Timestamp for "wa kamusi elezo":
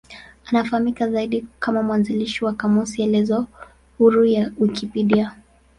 2.45-3.47